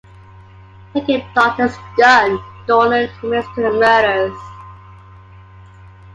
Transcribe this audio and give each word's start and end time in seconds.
Taking 0.93 1.19
the 1.19 1.25
Doctor's 1.35 1.75
gun, 1.95 2.39
Doland 2.65 3.11
admits 3.23 3.47
to 3.53 3.61
the 3.61 3.71
murders. 3.71 4.33